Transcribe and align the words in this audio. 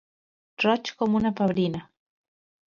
Roig 0.63 0.89
com 1.01 1.19
una 1.19 1.33
pebrina. 1.41 1.83